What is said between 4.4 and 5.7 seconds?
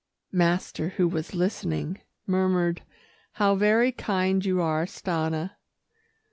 you are, Stanna."